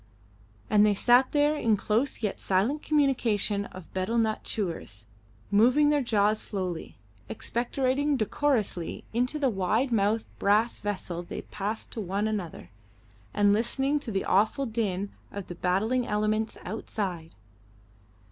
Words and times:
And 0.67 0.83
they 0.83 0.95
sat 0.95 1.31
there 1.31 1.55
in 1.55 1.77
close 1.77 2.23
yet 2.23 2.39
silent 2.39 2.81
communion 2.81 3.65
of 3.65 3.93
betel 3.93 4.17
nut 4.17 4.43
chewers, 4.43 5.05
moving 5.51 5.89
their 5.89 6.01
jaws 6.01 6.39
slowly, 6.41 6.97
expectorating 7.29 8.17
decorously 8.17 9.03
into 9.13 9.37
the 9.37 9.51
wide 9.51 9.91
mouthed 9.91 10.25
brass 10.39 10.79
vessel 10.79 11.21
they 11.21 11.43
passed 11.43 11.91
to 11.91 12.01
one 12.01 12.27
another, 12.27 12.71
and 13.31 13.53
listening 13.53 13.99
to 13.99 14.11
the 14.11 14.25
awful 14.25 14.65
din 14.65 15.11
of 15.31 15.49
the 15.49 15.53
battling 15.53 16.07
elements 16.07 16.57
outside. 16.65 17.35